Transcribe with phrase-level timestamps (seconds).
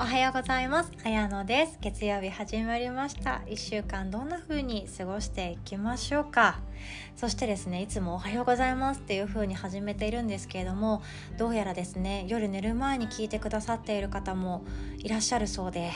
[0.00, 0.92] おはようございます。
[1.04, 1.78] あやのです。
[1.80, 3.42] 月曜日始まりました。
[3.46, 6.60] 1週間どんな風に過ごしていきましょうか。
[7.16, 11.02] そしてですねいつもおはようございますっていう風に始めているんですけれども
[11.36, 14.64] どうやらですね夜寝る前に聞いてくださっている方も
[14.98, 15.90] いらっしゃるそうで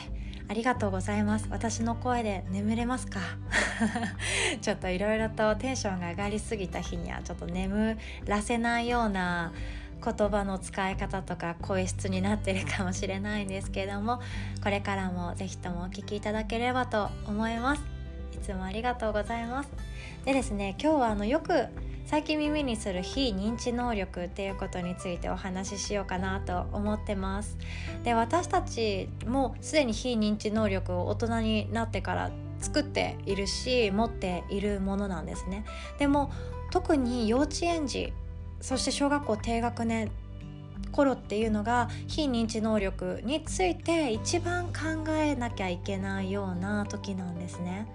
[0.49, 1.47] ありがとうございます。
[1.51, 3.21] 私の声で眠れますか？
[4.61, 7.97] ちょっといろいろとテンションが上がりすぎた日にはちょっと眠
[8.27, 9.53] らせないような
[10.05, 14.21] 言葉の使い方とか声質になってるかもしれないんですけども
[14.63, 17.83] これからも是非ともお聴きいただければと思います。
[18.35, 19.71] いつもありがとうございます。
[20.25, 21.67] でですね今日はあのよく
[22.07, 27.57] 最近耳にする非認知能力っていうことについてお話ししようかなと思ってます。
[28.05, 35.65] で私たちもすでに非認知能力を大人になってから作っているし持っているものなんですね。
[35.99, 36.31] でも
[36.71, 38.13] 特に幼稚園児
[38.63, 40.11] そして小学校低学年
[40.93, 47.89] 頃っていうのが非認知能力について一番考えなきゃいけないような時なんですね。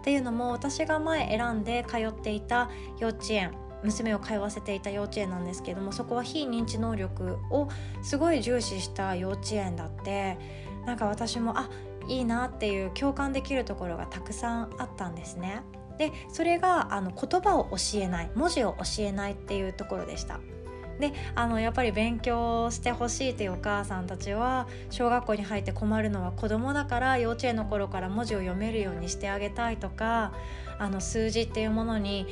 [0.00, 3.52] っていうのも私が前選んで通っていた幼稚園
[3.82, 7.68] 娘を通わせていた幼稚園なんですけどもそこは非認知能力を
[8.02, 10.38] すごい重視した幼稚園だって
[10.86, 11.68] なんか私もあ
[12.08, 15.62] いいなっていう共感できるところがたくさんあったんですね。
[15.98, 20.40] でそれがあの言葉を教えない文字を教えないっていうところでした。
[21.00, 30.32] であのやっぱり勉強してほしいというお母さんたちは小学校に入って困るのは子供だから幼稚園の頃から文字を読めるようにしてあげたいとか
[30.78, 32.26] あの数字っていうものに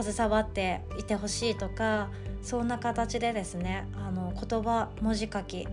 [0.00, 2.10] 携わっていてほしいとか
[2.42, 5.66] そんな形でですねあの言葉文字書き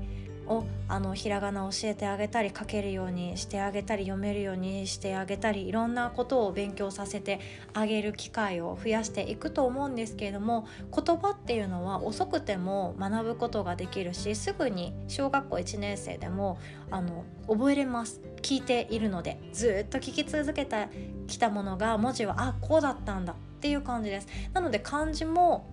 [0.49, 7.39] をあのひらがなを教えてあげたり書けるようにしてあげたり読めるようにしてあげたりいろんなことを勉強させて
[7.73, 16.59] あげる機会を増やしていくと思うんですけれども言葉っていうのは遅くても学ぶことができるしすぐに小学校1年生でも
[16.91, 20.87] あの覚えれます聞いているのでずっと聞き続けて
[21.27, 24.27] きたものが文字はあこうだったんだっていう感じです。
[24.53, 25.67] なので漢字も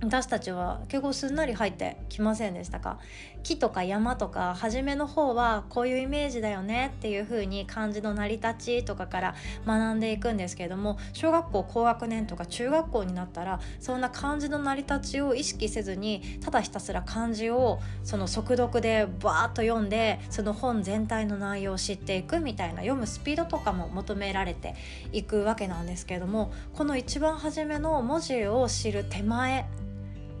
[0.00, 2.98] 私たちは結構すんなり入ってきませんでしたか？
[3.42, 9.34] 木とか山とか初めの方はこういうイメージだよねっていう風に漢字の成り立ちとかから
[9.66, 24.74] 学んでいくんですけれども小学校高学年とか中学校になったらそんな漢字の成り立ちを意識せずにただひたすら漢字をその速読でバーッと読んでその本全体の内容を知っていくみたいな読むスピードとかも求められて
[25.12, 29.66] いくわけなんですけれどもこの一番初めの文字を知る手前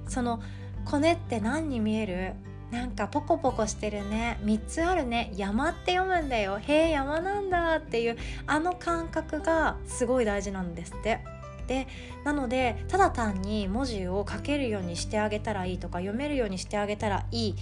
[0.08, 0.40] その
[0.84, 2.32] コネって何に見える？
[2.70, 4.38] なんかポコポコしてるね。
[4.42, 5.32] 3つあるね。
[5.36, 6.58] 山って読むんだよ。
[6.58, 11.20] へえ山なんだっていうあの感覚がすごい大事なんですって。
[11.66, 11.86] で
[12.24, 17.56] なのでただ単に文字を書けるようにしてあげたらいいとか読めるようにしてあげたらいい。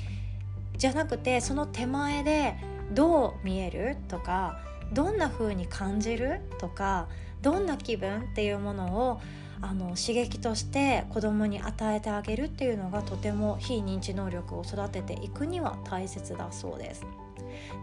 [0.77, 2.57] じゃなくてその手前で
[2.93, 3.97] どう見える？
[4.09, 4.61] とか
[4.93, 6.41] どんな風に感じる？
[6.59, 7.09] とか
[7.43, 8.23] どんな気分？
[8.23, 9.21] っていうものを
[9.61, 17.07] あの刺激として子供に与えてあげるっていうのがとても非認知能力を育てていくには大切だそうです。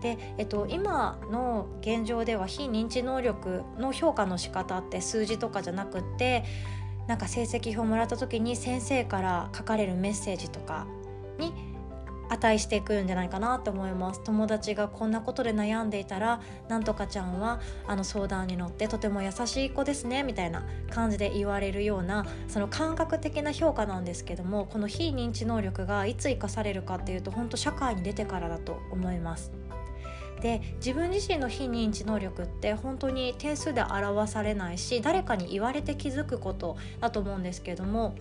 [0.02, 6.44] で、えっと、今の現状では非認知能力の評価の仕方って数字とかじゃなくって
[7.08, 10.86] なんか成績表をもらった時に先生から書かれるメッセージとか
[11.38, 11.73] に
[12.30, 29.52] 値していくんじゃないかなと思います友達がこんなことで悩んでいたらなんとかちゃんはあの相談に乗ってとても優しい子ですねみたいな感じで言われるようなその感覚的な評価なんですけどもこの非認知能力がいつ生かされるかっていうと本当社会に出てからだと思います。
[30.44, 38.14] で自分自身の非認知能力って本当に点数で表されないし誰かに言われて気づくことだと思うんですけども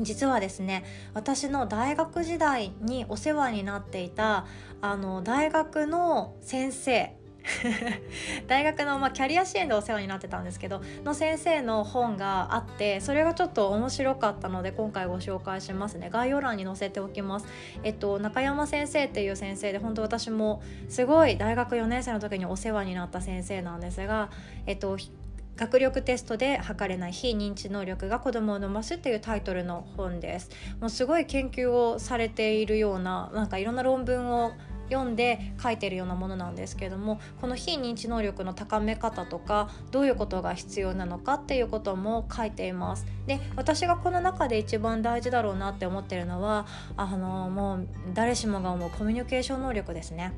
[0.00, 0.84] 実はですね
[1.14, 4.46] 私の大学時代にお世話になっていた
[4.80, 7.16] あの大学の先生
[8.46, 16.10] 大学の、まあ、キャリア支援でお世話になってたんですけどの先生の本があってそれがちょっと面白かったので今回ご紹介しますね。
[16.10, 17.46] 概要欄に載せておきます。
[17.82, 24.30] えっと中山先生っていう先生で本当私もすごい大学4年生の時にお世話になった先生なんですが
[24.66, 24.96] えっと
[25.56, 30.50] 学力テストで測れない非認知能力が子供を伸ばすっていうタイトルの本です。
[30.80, 34.52] もうすごい研究をされているようななんかいろんな論文を
[34.90, 43.06] 読んで書いてるようなものなんですけどもこの非認知能力の高め方とかどういうことが必要なのかっていうことも書いています。
[43.26, 46.66] で私がこの中で一番大事だろうなって思ってるのは
[46.96, 50.32] あのもう誰しもが思うコミュニケーション能力ですね。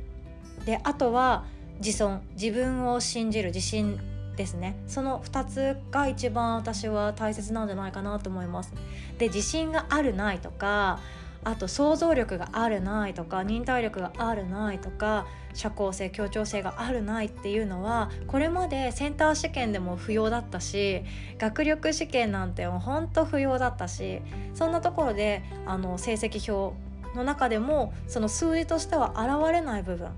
[0.64, 1.44] であとは
[1.79, 2.23] 自尊。
[2.32, 4.00] 自分を信じる自信
[4.38, 8.73] ですねその2つが一番私は大切なんじゃないかなと思います
[9.19, 11.00] で自信があるないとか
[11.44, 21.02] あと想像力があるないとか忍耐力があるないとか社交性協調性があるないっていうのはこれまでセンター試験でも不要だったし
[21.38, 24.20] 学力試験なんてもうほんと不要だったし
[24.55, 26.76] そんなところであの成績表
[27.17, 30.11] の中でもその数字としては現れない部分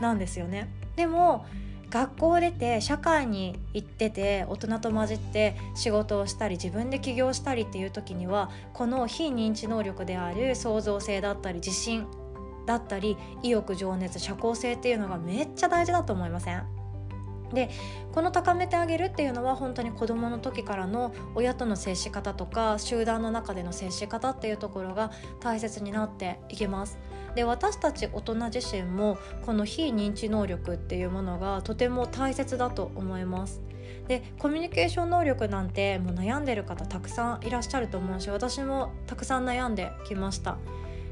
[0.00, 0.68] なんですよね。
[0.96, 1.46] でも
[1.94, 12.08] 学校を出て社会に行ってて大人と混じって仕事をしたり自分で起業したりっていう時にはこの非認知能力である創造性だったり自信
[12.66, 16.83] だったり意欲情熱社交性っていうのがめっちゃ大事だと思いません？
[17.54, 17.70] で
[18.12, 25.10] この高めてあげるっていうのは本当に子どもの時からの親との接し方とか集団の中での接し方っていうところが
[25.40, 26.98] 大切になっていきます。
[27.34, 33.62] で私たち大人自身もこの非認知能力っていうものがとても大切だと思います。
[34.08, 40.58] でコミュニケーション能力なんてもう悩んでる方たくさんいらっしゃると思うし私もたくさん悩んできました。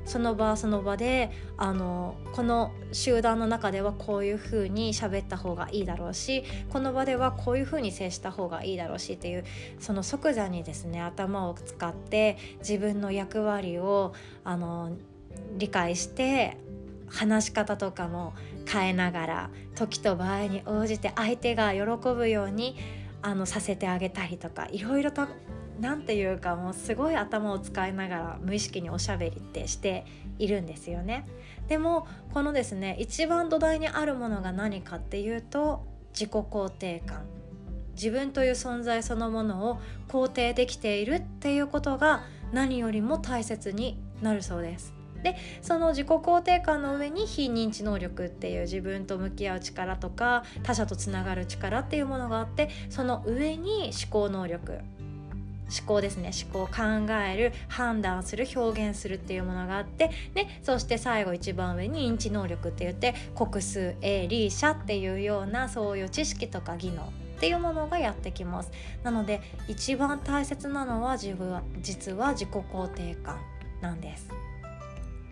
[0.05, 9.45] その場その場であのこの集団の中ではこういうふうに喋った方がいいだろうしこの場ではこういうふうに接した方がいいだろうしっていう
[9.79, 14.13] その即座にですね頭を使って自分の役割を
[14.45, 14.97] あの
[15.57, 16.57] 理解して
[17.09, 18.33] 話し方とかも
[18.67, 21.83] 変えながら時と場合に応じて相手が喜
[22.15, 22.77] ぶように
[23.23, 25.27] あのさせてあげたりとかいろいろと
[25.83, 30.07] 何て言うかもうすごい頭を使いながら無意識におしゃべりってして
[30.39, 31.27] いるんですよね。
[31.67, 37.25] でもこのですね一番土台にあるものが何かっていうと自己肯定感
[37.95, 44.95] 自分という存在そのものを肯定できているっていうことが何よりも大切になるそうです。
[45.25, 54.81] でその自己肯定感の上に非認知能力っていう自分と向き合う力とか他者とつながる力っていうものがあってその上に思考能力
[55.71, 56.31] 思考ですね。
[56.53, 56.83] 思考考
[57.13, 68.71] える判断する表現するっていうものがあってでそして最後一番上に認知能力って言って国数英理社っていうようなそういう知識とか技能っていうものがやってきます。
[69.03, 73.41] なので一番大切なのは自分は実は自己肯定感
[73.81, 74.29] なんです。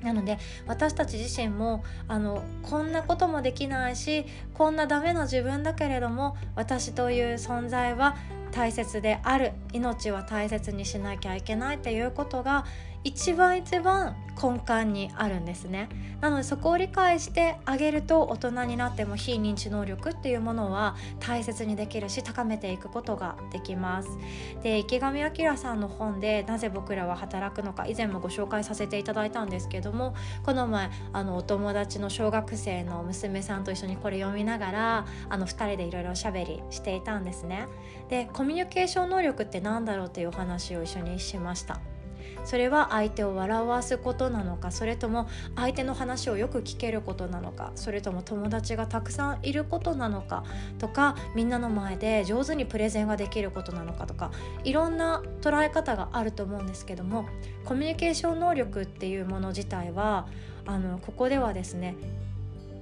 [0.03, 4.25] なので私たち自身もあのこんなこともできないし
[4.55, 8.17] こんなダメな自分だけれども私という存在は
[8.51, 12.65] 大切である命は大切にしなきゃいけないっていうことが
[13.03, 15.89] 一番一番根幹にあるんですね。
[16.21, 24.09] なのでそこを理解してあげると大人になっても非認知能力っていうものは大切にできるし高めていくことができます。
[24.63, 30.15] で池上彰さんの本で「なぜ僕らは働くのか」以前もご紹介させていただいたんですけども
[30.45, 37.67] この前あのお友達の小学生の娘さんと一緒にこれ読みながらあの2人でいろいろおしゃべりしていたんですね。
[38.11, 41.79] でコミュニケーション能力って何だろうっていうお話を一緒にしました。
[42.43, 50.45] それは相手を笑わすことなのかそれとも相手の話をよく聞けることなのかそれとも友達がたくさんいることなのか
[50.79, 54.31] とかみんなの前で上手にプレゼンができることなのかとか
[54.65, 57.27] いろんな捉え方があると思うんですけども
[57.67, 60.27] コミュニケーション能力っていうもの自体は
[60.65, 61.95] あのここではですね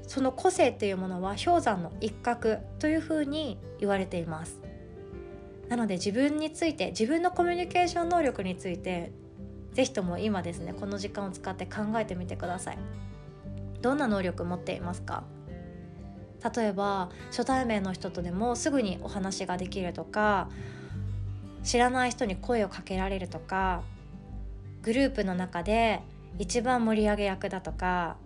[0.06, 4.67] その個性っていうものは氷山の一角というふうに言われています。
[5.68, 9.12] なので自分について自分のコミュニケーション能力について
[9.74, 12.78] 是非とも今ですねこの時間を使って考えてみてください。
[13.80, 15.24] どんな能力持っていますか？
[16.56, 20.48] 例えば初対面の人とでもすぐにお話ができるとか
[21.64, 23.82] 知らない人に声をかけられるとか
[24.82, 26.00] グループの中で
[26.38, 28.16] 一番盛り上げ役だとか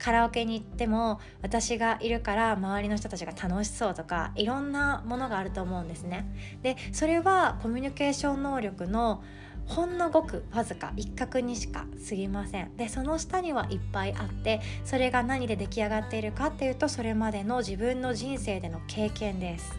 [0.00, 6.26] カラオケに行っても私がいるから周りの人たちが楽しそうとかいろんなものがあると思うんですね。
[6.62, 9.22] でそれはコミュニケーション能力の
[9.66, 19.78] ほんのごくわずか一角にしか過ぎませんでその下にはいっぱいあってそれが何で出来上がっているかっていうとそれまでの自分の人生での経験です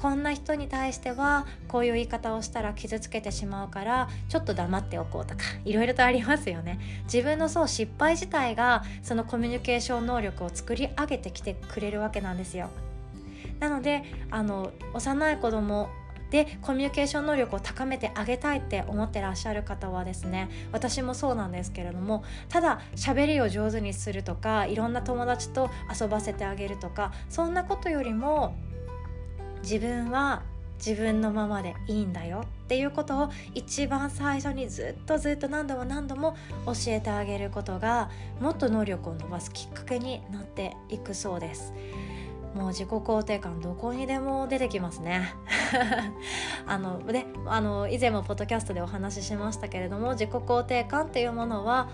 [0.00, 6.80] こんな人に対してはこういう言い方をしたら傷つけてしまうからちょっと黙っておこうとかいろいろとありますよね。
[7.04, 12.70] 自分のそう失敗自体がそのコミュニケーション能力を作り上げてきてくれるわけなんですよ。
[13.58, 15.90] なのであの幼い子供
[16.30, 28.54] でコミュニケーション能力を高めてあげたいって思ってらっしゃる方はですね私もそうなんですけれどもただ喋りを上手にするとかいろんな友達と遊ばせてあげるとかそんなことよりも
[29.62, 30.42] 自分は
[30.84, 41.74] 自分のままでいいんだよっていうことを一番最初にずっとずっと何度も何度も教えてあげることがもっと能力を伸ばすきっかけになっていくそうです。
[42.54, 45.34] もう自己肯定感どこにでも出てきますね
[46.66, 51.88] あのであの以前もポッドキャストでお話ししましたけれども自己肯定感っていうものは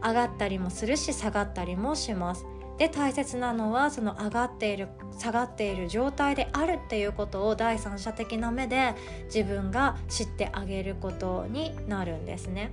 [0.00, 2.46] 上がったりもするし下がったりもします
[2.78, 8.94] で大切なのはその上がっている下がっている状態であるっていうことを第三者的な目で
[9.24, 12.70] 自分が知ってあげることになるんですね。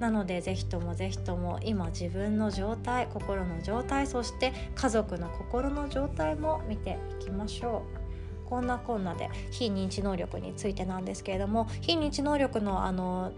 [0.00, 8.06] なので是非とも是非とも今自分の状態心の状態そして家族の心の状態も見ていきましょう。
[8.48, 13.32] こんなこんなで非認知能力についてなんですけれども非認知能力のあの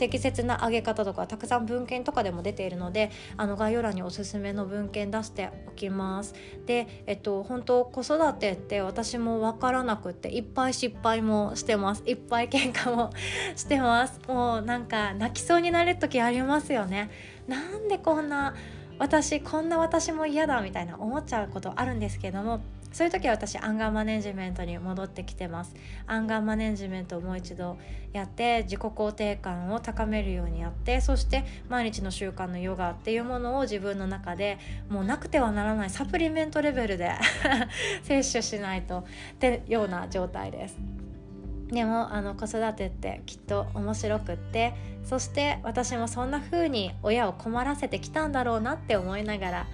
[0.00, 6.34] 適切な上げ方とかたくさん文献とかでも出ているのであの概要欄におすすめの文献出しておきます。
[6.64, 12.02] でえっと本当子育てって私も分からなくっていっぱい失敗もしてます。
[12.06, 13.10] いっぱい喧嘩も
[13.54, 14.18] してます。
[14.26, 17.10] もうなんか泣きそうになる時ありますよね。
[17.46, 18.54] なんでこんな
[19.00, 22.60] 私こんな私も嫌だみたいな思っちゃうことあるんですけども
[22.92, 25.74] そういう時は私アンガーマネジメントに戻ってきてます
[26.06, 27.78] アンガーマネジメントをもう一度
[28.12, 34.58] やって自己肯定感を高めるようにやってそして毎日の習慣のヨガっていうものを自分の中で
[34.90, 37.12] もうなくてはならないサプリメントレベルで
[38.04, 39.04] 摂取しないとっ
[39.38, 40.99] てような状態です。
[41.70, 44.74] でもあの子育てってきっと面白くって
[45.04, 49.66] そして私もそんな風に親を困らせてきたんだろうなって思いながら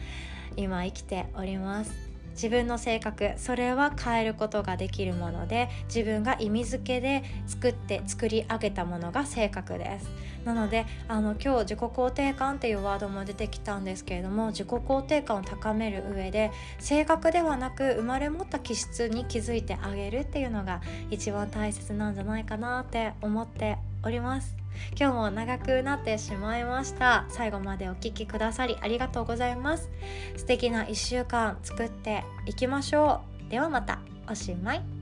[0.57, 2.06] 今生きております。
[2.37, 10.37] 自分の性格それは変えることができるもので自分が意味付けで作って作り上げたものが性格です。
[10.45, 24.57] なのであの今日自己肯定感っていうワードも出てきたんですけれども自己肯定感を高める上で性格ではなく生まれ持った気質に気づいてあげるっていうのが一番大切なんじゃないかなって思っております。
[24.99, 27.27] 今日も長くなってしまいました。
[27.29, 29.91] 最後までお聴きくださりありがとうございます。
[30.37, 33.51] 素敵な1週間作っていきましょう。
[33.51, 33.99] ではまた。
[34.29, 34.96] おしまい。